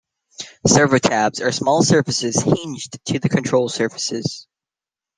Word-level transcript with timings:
Servo 0.65 0.97
tabs 0.97 1.41
are 1.41 1.51
small 1.51 1.83
surfaces 1.83 2.41
hinged 2.41 2.97
to 3.05 3.19
the 3.19 3.29
control 3.29 3.69
surfaces. 3.69 4.47